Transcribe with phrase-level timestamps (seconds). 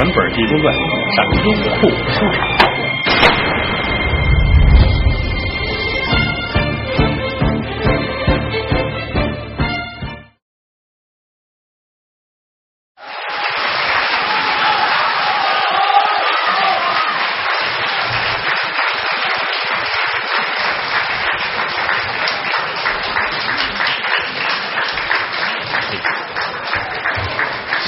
[0.00, 0.74] 全本《济公传》
[1.14, 2.40] 上优酷书场。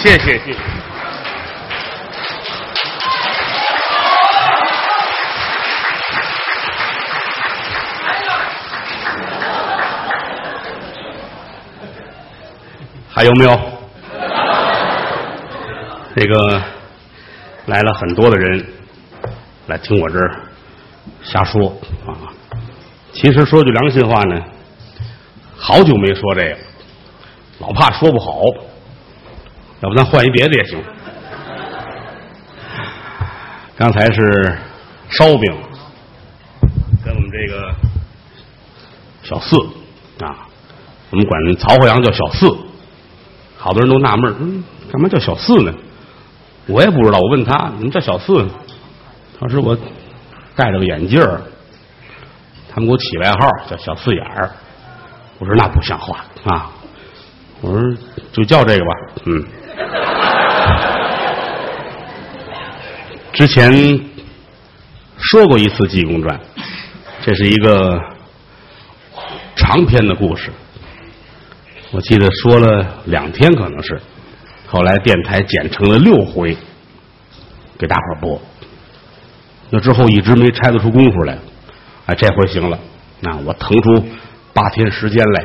[0.03, 0.82] 谢谢谢谢。
[13.23, 13.57] 还有没有？
[16.17, 16.61] 这个
[17.67, 18.67] 来了很多的人
[19.69, 20.41] 来听我这儿
[21.23, 21.69] 瞎说
[22.05, 22.35] 啊。
[23.13, 24.43] 其实说句良心话呢，
[25.57, 26.57] 好久没说这个，
[27.61, 28.41] 老怕说不好。
[29.83, 30.83] 要不咱换一别的也行。
[33.77, 34.59] 刚才是
[35.11, 35.57] 烧饼，
[37.05, 37.73] 跟我们这个
[39.23, 39.57] 小四
[40.25, 40.49] 啊，
[41.11, 42.49] 我们管曹火阳叫小四，
[43.63, 45.73] 好多人都纳闷嗯，干嘛叫小四呢？
[46.67, 48.51] 我也不知道，我问他，你们叫小四呢？
[49.39, 49.79] 他说我
[50.57, 51.41] 戴着个眼镜儿，
[52.69, 53.39] 他们给我起外号
[53.71, 54.51] 叫小四眼儿。
[55.39, 56.71] 我说那不像话啊！
[57.61, 57.81] 我说
[58.33, 58.91] 就叫这个吧，
[59.27, 59.45] 嗯。
[63.33, 63.73] 之前
[65.19, 66.37] 说过一次《济公传》，
[67.25, 67.97] 这是一个
[69.55, 70.51] 长篇的故事。
[71.93, 74.01] 我记得说了两天，可能是
[74.67, 76.57] 后来电台剪成了六回，
[77.79, 78.41] 给大伙儿播。
[79.69, 81.37] 那之后一直没拆得出功夫来，
[82.07, 82.79] 哎，这回行了。
[83.21, 84.07] 那我腾出
[84.55, 85.45] 八天时间来，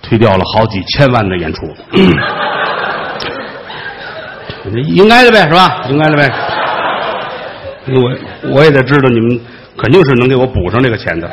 [0.00, 1.60] 推掉了好几千万的演出。
[4.94, 5.84] 应该的呗，是吧？
[5.90, 6.32] 应该的呗。
[7.88, 8.16] 我
[8.54, 9.38] 我也得知道你们
[9.76, 11.30] 肯定是能给我补上这个钱的。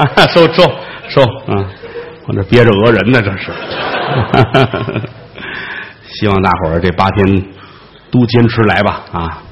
[0.16, 0.62] 啊，收收
[1.08, 1.22] 收
[1.52, 1.64] 啊！
[2.26, 3.52] 我这憋着讹人呢，这是。
[6.08, 7.44] 希望大伙儿这八天
[8.10, 9.42] 都坚持来吧啊！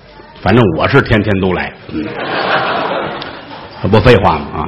[0.40, 1.70] 反正我是天天都来。
[1.90, 2.02] 嗯
[3.82, 4.46] 这不废话吗？
[4.54, 4.64] 啊！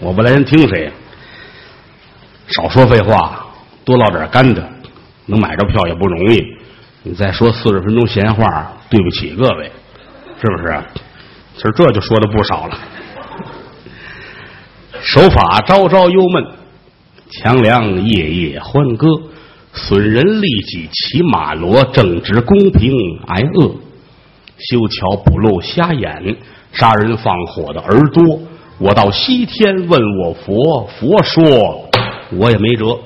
[0.00, 0.92] 我不来人听谁呀？
[2.48, 3.46] 少说废话，
[3.84, 4.66] 多唠点干的。
[5.26, 6.42] 能买着票也不容易，
[7.02, 9.70] 你再说四十分钟闲话，对不起各位，
[10.40, 10.82] 是不是？
[11.56, 12.78] 其实这就说的不少了。
[15.02, 16.46] 手法朝朝忧闷，
[17.30, 19.06] 强梁夜夜欢歌，
[19.72, 22.92] 损人利己骑马骡，正直公平
[23.26, 23.68] 挨饿，
[24.58, 26.36] 修桥补路瞎眼，
[26.72, 28.40] 杀人放火的儿多。
[28.78, 31.88] 我到西天问我佛，佛说
[32.32, 32.98] 我也没辙。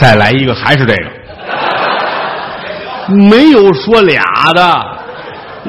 [0.00, 1.10] 再来一个，还是这个，
[3.08, 4.86] 没有说俩的，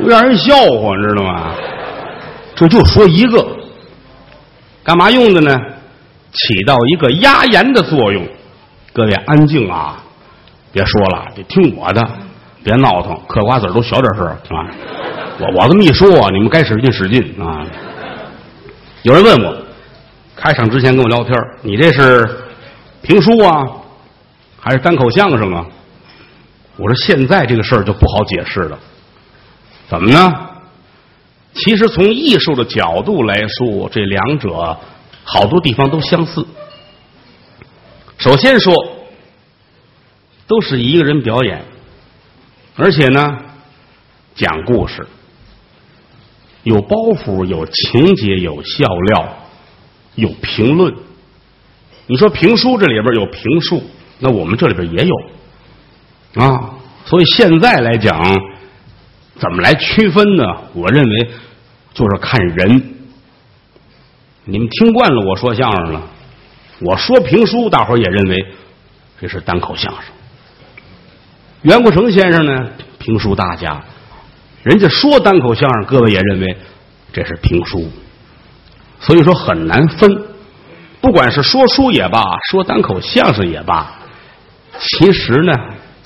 [0.05, 1.51] 让人笑话，知道吗？
[2.55, 3.45] 这就说一个，
[4.83, 5.57] 干嘛用的呢？
[6.31, 8.27] 起到一个压言的作用。
[8.91, 10.03] 各位安静啊，
[10.71, 12.07] 别说了，得听我的，
[12.63, 14.67] 别闹腾，嗑瓜子都小点声啊！
[15.39, 17.65] 我我这么一说，你们该使劲使劲啊！
[19.03, 19.57] 有人问我，
[20.35, 22.29] 开场之前跟我聊天，你这是
[23.01, 23.63] 评书啊？
[24.59, 25.65] 还是单口相声啊！
[26.79, 28.79] 我说现在这个事儿就不好解释了，
[29.89, 30.49] 怎么呢？
[31.53, 34.77] 其实从艺术的角度来说，这两者
[35.25, 36.45] 好多地方都相似。
[38.17, 38.73] 首先说，
[40.47, 41.65] 都是一个人表演，
[42.75, 43.37] 而且呢，
[44.35, 45.05] 讲故事，
[46.63, 49.37] 有包袱，有情节，有笑料，
[50.15, 50.95] 有评论。
[52.07, 53.83] 你说评书这里边有评述。
[54.19, 55.15] 那我们这里边也有
[56.35, 56.69] 啊，
[57.05, 58.21] 所以现在来讲，
[59.37, 60.43] 怎么来区分呢？
[60.73, 61.31] 我认为
[61.93, 62.95] 就是看人。
[64.45, 66.01] 你们听惯了我说相声了，
[66.81, 68.35] 我说评书，大伙儿也认为
[69.19, 70.03] 这是单口相声。
[71.61, 73.83] 袁国成先生呢，评书大家，
[74.63, 76.57] 人家说单口相声，各位也认为
[77.11, 77.89] 这是评书，
[78.99, 80.25] 所以说很难分。
[81.01, 83.95] 不管是说书也罢，说单口相声也罢。
[84.79, 85.53] 其实呢，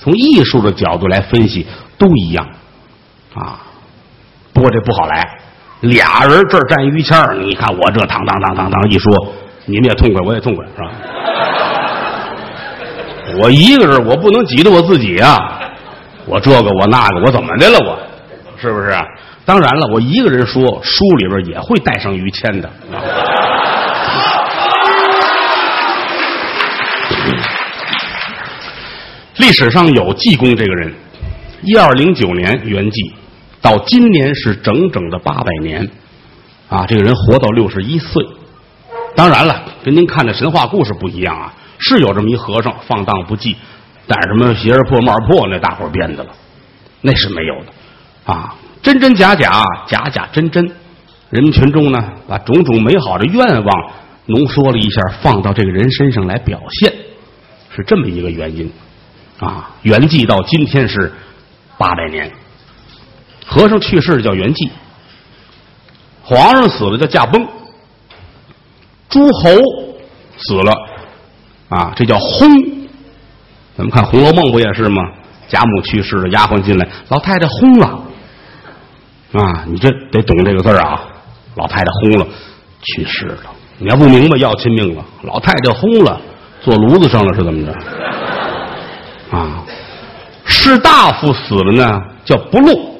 [0.03, 1.65] 从艺术的角度来分析，
[1.97, 2.45] 都一样
[3.33, 3.61] 啊。
[4.51, 5.39] 不过这不好来，
[5.79, 9.11] 俩人这儿站于谦儿，你看我这当当当当当一说，
[9.65, 10.91] 你们也痛快，我也痛快，是吧？
[13.41, 15.39] 我一个人，我不能挤得我自己啊！
[16.25, 17.79] 我这个我那个，我怎么的了？
[17.79, 17.97] 我
[18.61, 18.93] 是不是？
[19.45, 22.69] 当然了，我一个人说，书里边也会带上于谦的。
[29.37, 30.93] 历史上有济公这个人，
[31.63, 33.13] 一二零九年圆寂，
[33.59, 35.89] 到今年是整整的八百年，
[36.69, 38.23] 啊，这个人活到六十一岁。
[39.15, 43.55] 当然了，跟您看的神话故事不一样啊，是有这么一和尚放荡不羁，
[44.05, 46.29] 但是什么鞋儿破帽破那大伙编的了，
[47.01, 50.63] 那是没有的，啊，真真假假，假假真真，
[51.31, 53.91] 人民群众呢把种种美好的愿望
[54.27, 56.93] 浓缩了一下，放到这个人身上来表现，
[57.75, 58.71] 是这么一个原因，
[59.43, 61.11] 啊，圆寂到今天是
[61.77, 62.31] 八百年，
[63.45, 64.69] 和尚去世叫圆寂，
[66.23, 67.45] 皇上死了叫驾崩。
[69.09, 69.49] 诸侯
[70.37, 70.73] 死了
[71.69, 72.87] 啊，这叫薨。
[73.75, 75.01] 咱们看《红楼梦》不也是吗？
[75.49, 77.87] 贾母去世了，丫鬟进来，老太太薨了
[79.33, 79.65] 啊！
[79.67, 80.99] 你这得懂这个字啊！
[81.55, 82.27] 老太太薨了，
[82.81, 83.51] 去世了。
[83.77, 85.05] 你要不明白，要亲命了。
[85.23, 86.19] 老太太薨了，
[86.61, 87.73] 坐炉子上了是怎么着？
[89.33, 89.63] 啊，
[90.45, 92.99] 士大夫死了呢，叫不禄。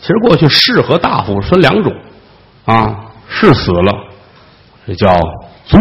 [0.00, 1.92] 其实过去士和大夫分两种
[2.64, 3.92] 啊，士死了，
[4.86, 5.14] 这叫。
[5.64, 5.78] 卒，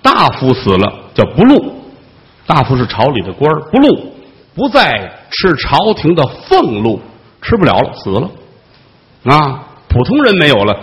[0.00, 1.74] 大夫死了叫不禄，
[2.46, 4.14] 大夫是朝里的官不禄
[4.54, 7.00] 不再吃朝廷的俸禄，
[7.42, 8.30] 吃不了了，死了。
[9.24, 10.76] 啊，普通人没有了，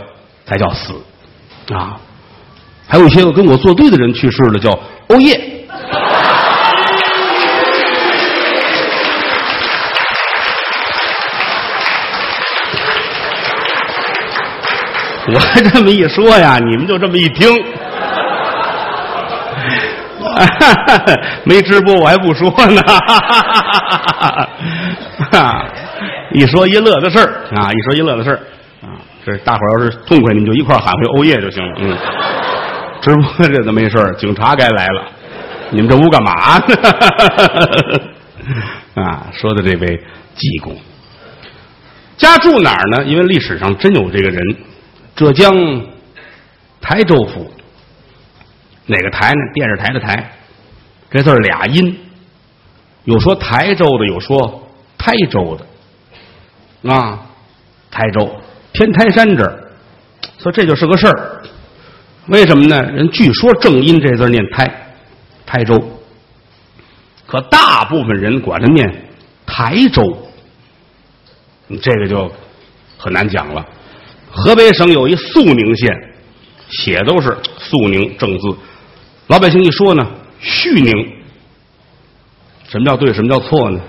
[0.46, 0.94] 才叫死。
[1.74, 1.98] 啊，
[2.88, 4.78] 还有一些个跟我作对的人去世了，叫
[5.08, 5.61] 欧耶。
[15.33, 15.39] 我
[15.69, 17.50] 这么一说呀， 你们就这么一听，
[21.45, 22.81] 没直播我还不说呢。
[26.33, 27.25] 一说一乐的事儿
[27.56, 28.39] 啊，一说一乐的事儿
[28.81, 28.95] 啊，
[29.25, 31.74] 这大伙儿要是痛快，你们就一块喊回欧耶就行了。
[31.80, 31.98] 嗯，
[33.01, 35.04] 直播这都没事儿，警察该来了，
[35.72, 36.63] 你们这屋干嘛呢？
[38.95, 40.01] 啊，说的这位
[40.36, 40.74] 济公，
[42.18, 43.04] 家住哪儿呢？
[43.04, 44.56] 因为历史上真有这个人。
[45.21, 45.53] 浙江
[46.81, 47.47] 台州府，
[48.88, 49.39] 哪个台呢？
[49.53, 50.31] 电视台的台，
[51.12, 51.95] 这字俩音，
[53.03, 57.19] 有说台州的，有说台州的，啊，
[57.91, 58.35] 台州。
[58.73, 59.71] 天台山这儿，
[60.39, 61.44] 说这就是个事儿。
[62.29, 62.81] 为什么呢？
[62.81, 64.95] 人据说正音这字念台，
[65.45, 65.79] 台州，
[67.27, 69.06] 可大部分人管它念
[69.45, 70.01] 台州，
[71.79, 72.31] 这个就
[72.97, 73.63] 很难讲了。
[74.31, 75.94] 河北省有一肃宁县，
[76.69, 78.56] 写都是肃宁正字，
[79.28, 80.07] 老百姓一说呢，
[80.39, 80.92] 叙宁。
[82.68, 83.13] 什么叫对？
[83.13, 83.80] 什么叫错呢？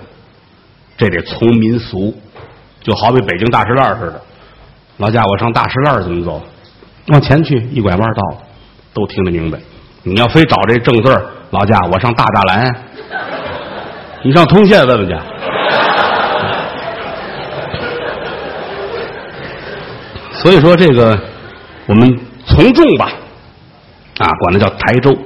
[0.97, 2.13] 这得从民俗，
[2.81, 4.21] 就好比北京大石栏似的。
[4.97, 6.41] 老家我上大石栏怎么走？
[7.07, 8.43] 往前去，一拐弯到了，
[8.93, 9.57] 都听得明白。
[10.03, 12.75] 你要非找这正字老家我上大栅栏，
[14.23, 15.15] 你上通县问问去。
[20.43, 21.17] 所以说这个
[21.85, 23.13] 我们从众吧，
[24.17, 25.17] 啊，管它叫台州。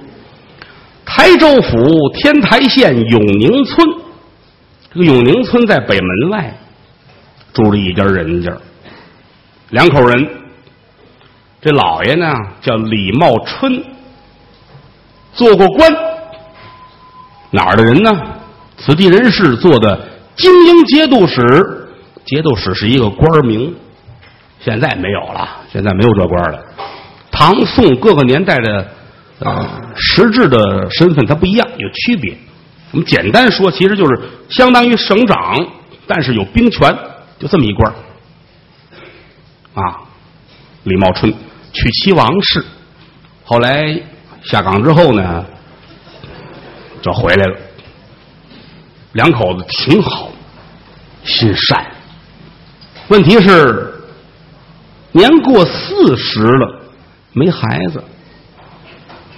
[1.04, 3.88] 台州府天台县永宁村，
[4.94, 6.56] 这个永宁村在北门外
[7.52, 8.56] 住着一家人家，
[9.71, 10.30] 两口人。
[11.62, 12.31] 这老爷呢
[12.62, 13.83] 叫李茂春，
[15.33, 15.92] 做过官，
[17.50, 18.12] 哪儿的人呢？
[18.78, 20.00] 此地人士做的
[20.36, 21.42] 精英节度使，
[22.24, 23.74] 节度使是一个官名。
[24.68, 26.62] 现在没有了，现在没有这官了。
[27.31, 28.86] 唐宋各个年代的
[29.40, 32.38] 啊实质的身份它不一样，有区别。
[32.92, 35.56] 我们简单说，其实就是相当于省长，
[36.06, 36.94] 但是有兵权，
[37.40, 37.90] 就这么一官
[39.74, 40.02] 啊，
[40.83, 41.33] 李茂春
[41.71, 42.62] 娶妻王氏，
[43.45, 43.97] 后来
[44.44, 45.45] 下岗之后呢，
[47.02, 47.56] 就回来了。
[49.14, 50.30] 两口子挺好，
[51.24, 51.86] 心善。
[53.07, 53.87] 问题是。
[55.11, 56.81] 年过四十了，
[57.33, 58.04] 没孩子。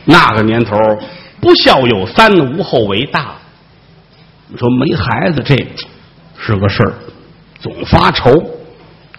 [0.06, 0.78] 那个年头，
[1.40, 3.36] 不孝有三，无后为大。
[4.48, 5.56] 你说没孩子，这
[6.38, 6.94] 是个事儿，
[7.60, 8.32] 总发愁。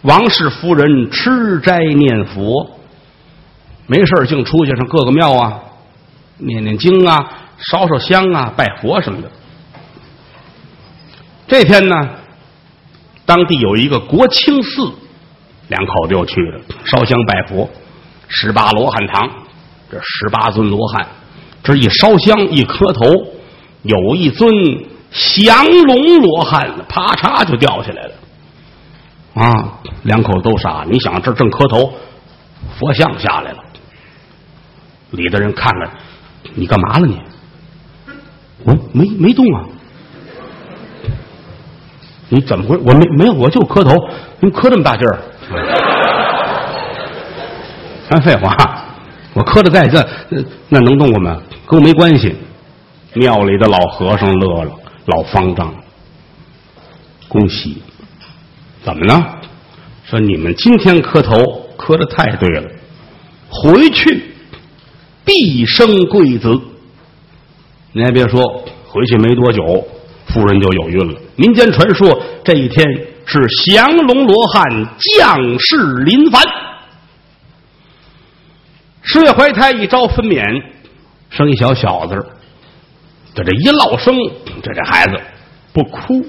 [0.02, 2.78] 王氏夫人吃斋念佛，
[3.86, 5.60] 没事净出去上各个庙啊，
[6.38, 9.30] 念念经啊，烧烧香啊，拜佛什么的。
[11.46, 11.94] 这天呢，
[13.24, 14.92] 当地有一个国清寺。
[15.70, 17.70] 两口子又去了，烧香拜佛，
[18.28, 19.30] 十八罗汉堂，
[19.90, 21.06] 这十八尊罗汉，
[21.62, 23.06] 这一烧香一磕头，
[23.82, 24.50] 有一尊
[25.12, 28.12] 降龙罗汉，啪嚓就掉下来了。
[29.34, 30.84] 啊，两口子都傻。
[30.90, 31.94] 你想，这正磕头，
[32.76, 33.58] 佛像下来了，
[35.12, 35.90] 里的人看看，
[36.54, 37.16] 你干嘛了你？
[38.64, 39.64] 我没没动啊。
[42.28, 42.76] 你怎么回？
[42.78, 43.96] 我没没有，我就磕头。
[44.40, 45.18] 你磕这么大劲儿？
[48.08, 48.56] 咱废话，
[49.34, 50.06] 我磕的再这，
[50.68, 51.42] 那能动我吗？
[51.66, 52.34] 跟我没关系。
[53.14, 54.70] 庙里的老和尚乐了，
[55.06, 55.74] 老方丈，
[57.28, 57.82] 恭喜！
[58.84, 59.34] 怎么呢？
[60.04, 61.36] 说你们今天磕头
[61.76, 62.70] 磕的太对了，
[63.48, 64.32] 回去
[65.24, 66.56] 必生贵子。
[67.92, 68.40] 您还别说，
[68.86, 69.84] 回去没多久。
[70.26, 71.18] 夫人就有孕了。
[71.34, 72.86] 民间传说，这一天
[73.26, 74.64] 是降龙罗汉
[75.16, 76.42] 将士临凡。
[79.02, 80.42] 十月怀胎，一朝分娩，
[81.30, 82.14] 生一小小子。
[83.34, 84.14] 这这一落生，
[84.62, 85.20] 这这孩子
[85.72, 86.26] 不哭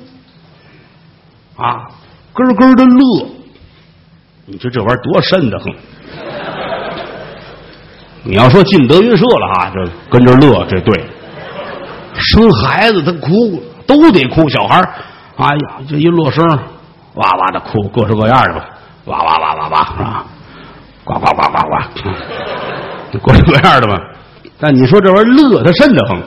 [1.55, 1.89] 啊，
[2.33, 3.27] 咯咯的乐。
[4.45, 5.73] 你说这玩意儿多瘆得很。
[8.23, 11.05] 你要说进德云社了啊，就跟着乐，这对。
[12.15, 13.63] 生孩子他哭。
[13.87, 14.79] 都得哭，小孩
[15.35, 16.47] 哎呀，这一落声，
[17.15, 18.69] 哇哇的哭，各式各样的吧，
[19.05, 20.25] 哇哇哇哇哇，是吧？
[21.03, 23.99] 呱呱呱呱呱， 各式各样的吧。
[24.59, 26.21] 但你说这玩意儿乐他瘆得慌，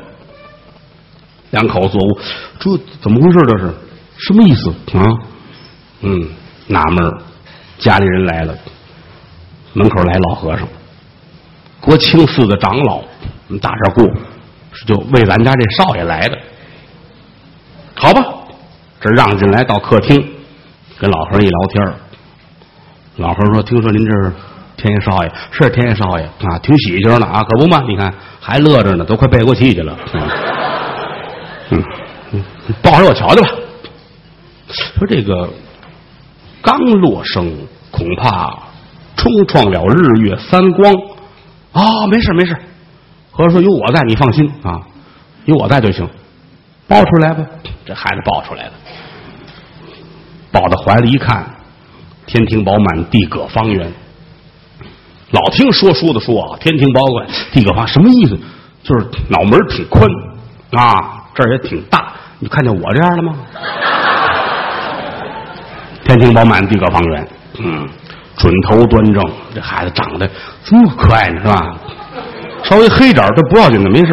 [1.53, 1.97] 两口子
[2.59, 3.39] 这怎么回事？
[3.47, 3.73] 这是？
[4.19, 4.71] 什么意思？
[4.99, 5.07] 啊？
[6.03, 6.29] 嗯，
[6.67, 7.13] 纳闷
[7.79, 8.55] 家里人来了，
[9.73, 10.67] 门口来老和尚，
[11.81, 13.05] 国清寺的长老，我
[13.49, 14.05] 们大这过，
[14.87, 16.39] 就为咱家这少爷来的。
[17.95, 18.23] 好吧，
[19.01, 20.34] 这让进来到客厅，
[21.05, 21.95] 跟老何一聊天
[23.17, 24.33] 老何说：“听说您这是
[24.75, 27.83] 天爷少爷，是天爷少爷啊，挺喜庆的啊，可不嘛？
[27.87, 29.95] 你看还乐着呢，都快背过气去了。
[31.69, 31.85] 嗯，
[32.81, 33.49] 抱着我瞧瞧吧。
[34.71, 35.51] 说这个
[36.63, 37.55] 刚落生，
[37.91, 38.59] 恐怕
[39.15, 40.91] 冲撞了日月三光。
[41.73, 42.57] 啊，没事没事。
[43.31, 44.81] 和说有我在，你放心啊，
[45.45, 46.09] 有我在就行。”
[46.89, 47.45] 抱出来吧，
[47.85, 48.73] 这孩子抱出来了，
[50.55, 51.45] 抱到怀里一看，
[52.27, 53.93] 天庭饱满，地阁方圆。
[55.33, 58.39] 老听说书的说啊，天庭饱满，地阁方，什么意思？
[58.85, 60.09] 就是脑门挺宽
[60.71, 62.13] 啊，这儿也挺大。
[62.39, 63.35] 你看见我这样了吗？
[66.05, 67.29] 天庭饱满，地阁方圆。
[67.59, 67.89] 嗯，
[68.37, 70.31] 准头端正，这孩子长得
[70.63, 71.75] 这么可爱呢，是吧？
[72.63, 74.13] 稍微黑点儿，这不要紧的，没事。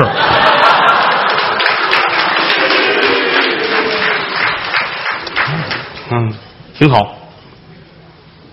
[6.12, 6.34] 嗯，
[6.77, 7.15] 挺好。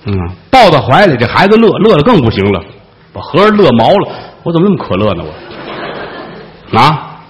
[0.04, 0.14] 嗯，
[0.50, 2.62] 抱到怀里，这孩子乐乐的更不行了，
[3.12, 4.08] 把和尚乐毛了。
[4.44, 5.24] 我怎么那么可乐呢？
[6.72, 7.20] 我 啊，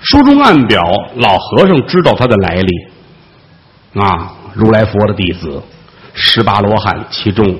[0.00, 0.82] 书中暗表，
[1.14, 5.62] 老和尚知道他的来历啊，如来佛的弟子，
[6.12, 7.58] 十八罗汉其中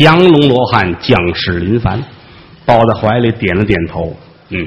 [0.00, 2.02] 降龙罗汉降世临凡，
[2.66, 4.14] 抱在怀里点了点头，
[4.48, 4.66] 嗯。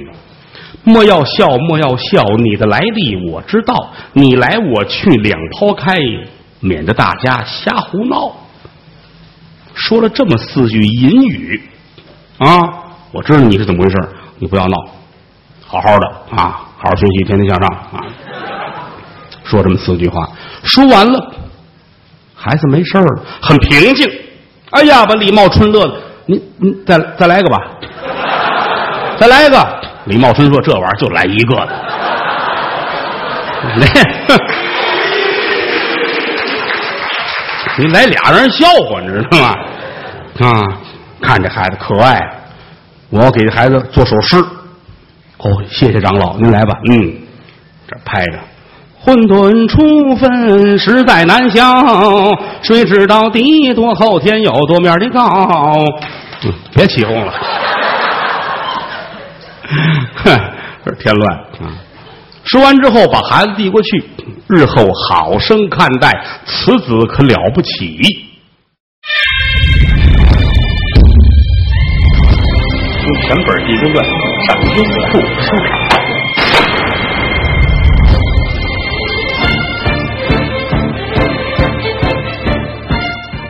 [0.86, 3.94] 莫要笑，莫要笑，你的来历我知道。
[4.12, 5.98] 你来我去两抛开，
[6.60, 8.32] 免得大家瞎胡闹。
[9.74, 11.62] 说了这么四句隐语
[12.38, 12.62] 啊，
[13.12, 13.98] 我知道你是怎么回事，
[14.40, 14.78] 你不要闹，
[15.66, 18.06] 好好的啊，好好学习，天天向上啊。
[19.46, 20.30] 说这么四句话，
[20.64, 21.34] 说完了，
[22.36, 24.10] 孩子没事了，很平静。
[24.72, 27.58] 哎呀，把李茂春乐的，你你再再来一个吧，
[29.18, 29.84] 再来一个。
[30.06, 31.72] 李茂春说：“这玩意儿就来一个的，
[33.78, 33.88] 来
[37.78, 39.56] 你来俩让人笑话，你知道吗？
[40.42, 40.62] 啊，
[41.22, 42.20] 看这孩子可爱，
[43.10, 44.36] 我给这孩子做首诗。
[45.38, 46.74] 哦，谢谢长老，您来吧。
[46.90, 47.14] 嗯，
[47.88, 48.40] 这拍着，
[49.00, 51.64] 混沌初分实在难消，
[52.62, 55.24] 谁知道地多厚，天有多面的高？
[56.44, 57.34] 嗯，别起哄了。”
[60.16, 61.72] 哼，添乱啊！
[62.46, 64.04] 说完之后，把孩子递过去，
[64.50, 66.12] 日后好生看待，
[66.46, 67.98] 此子可了不起。
[73.06, 74.06] 用全本《地中传》
[74.46, 75.83] 上优酷收。